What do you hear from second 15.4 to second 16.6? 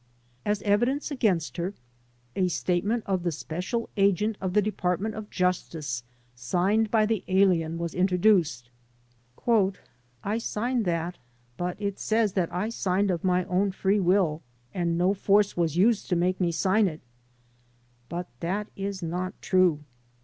was used to make me